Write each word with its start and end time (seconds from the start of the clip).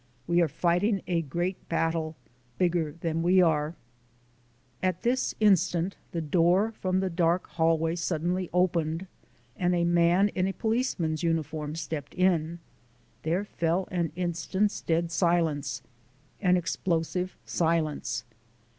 We 0.25 0.41
are 0.41 0.47
fighting 0.47 1.03
a 1.05 1.21
great 1.21 1.69
battle, 1.69 2.15
bigger 2.57 2.93
than 3.01 3.21
we 3.21 3.39
are" 3.39 3.75
At 4.81 5.03
this 5.03 5.35
instant 5.39 5.95
the 6.11 6.21
door 6.21 6.71
from 6.71 7.01
the 7.01 7.09
dark 7.11 7.45
hallway 7.49 7.95
suddenly 7.95 8.49
opened 8.51 9.05
and 9.55 9.75
a 9.75 9.83
man 9.85 10.29
in 10.29 10.47
a 10.47 10.53
policeman's 10.53 11.21
uniform 11.21 11.75
stepped 11.75 12.15
in. 12.15 12.57
There 13.21 13.45
fell 13.45 13.87
an 13.91 14.11
instant's 14.15 14.81
dead 14.81 15.11
silence 15.11 15.83
an 16.41 16.57
explosive 16.57 17.37
silence. 17.45 18.23